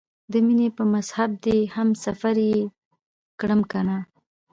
د 0.31 0.33
مینې 0.45 0.67
په 0.77 0.83
مذهب 0.93 1.29
دې 1.45 1.57
هم 1.75 1.89
سفر 2.05 2.35
یې 2.49 2.59
کړم 3.39 3.61
کنه؟ 3.71 3.97